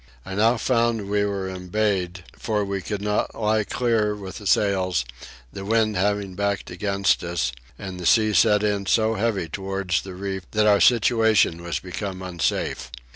[0.25, 5.05] I now found we were embayed for we could not lie clear with the sails,
[5.53, 10.15] the wind having backed against us; and the sea set in so heavy towards the
[10.15, 12.89] reef that our situation was become unsafe.